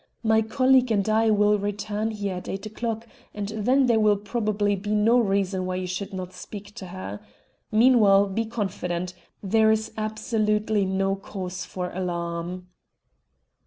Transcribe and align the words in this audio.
My 0.23 0.41
colleague 0.41 0.89
and 0.91 1.07
I 1.07 1.29
will 1.29 1.59
return 1.59 2.09
here 2.09 2.33
at 2.37 2.49
eight 2.49 2.65
o'clock, 2.65 3.05
and 3.35 3.49
then 3.49 3.85
there 3.85 3.99
will 3.99 4.17
probably 4.17 4.75
be 4.75 4.95
no 4.95 5.19
reason 5.19 5.67
why 5.67 5.75
you 5.75 5.85
should 5.85 6.11
not 6.11 6.33
speak 6.33 6.73
to 6.73 6.87
her. 6.87 7.19
Meanwhile 7.71 8.25
be 8.29 8.45
confident; 8.45 9.13
there 9.43 9.69
is 9.69 9.91
absolutely 9.97 10.85
no 10.85 11.15
cause 11.15 11.65
for 11.65 11.91
alarm." 11.91 12.65